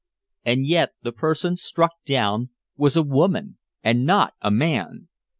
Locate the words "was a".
2.75-3.03